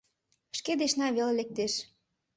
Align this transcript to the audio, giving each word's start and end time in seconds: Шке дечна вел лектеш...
Шке 0.57 0.73
дечна 0.79 1.07
вел 1.15 1.29
лектеш... 1.37 1.73